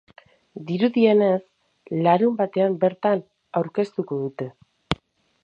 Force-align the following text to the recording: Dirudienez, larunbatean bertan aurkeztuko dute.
Dirudienez, 0.69 1.43
larunbatean 2.07 2.79
bertan 2.87 3.23
aurkeztuko 3.61 4.21
dute. 4.25 4.51